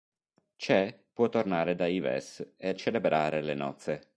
[0.55, 4.09] Che può tornare da Ives e celebrare le nozze.